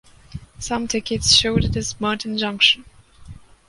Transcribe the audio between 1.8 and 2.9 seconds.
Murton Junction.